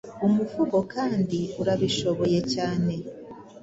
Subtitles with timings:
[0.27, 2.93] umuvugo kandi urabishoboye cyane.